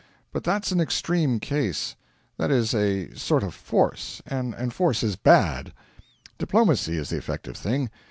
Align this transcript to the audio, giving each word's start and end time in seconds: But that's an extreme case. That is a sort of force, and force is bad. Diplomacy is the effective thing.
But 0.33 0.43
that's 0.43 0.71
an 0.71 0.81
extreme 0.81 1.39
case. 1.39 1.95
That 2.37 2.49
is 2.49 2.73
a 2.73 3.13
sort 3.13 3.43
of 3.43 3.53
force, 3.53 4.19
and 4.25 4.73
force 4.73 5.03
is 5.03 5.15
bad. 5.15 5.73
Diplomacy 6.39 6.97
is 6.97 7.09
the 7.11 7.17
effective 7.17 7.55
thing. 7.55 7.91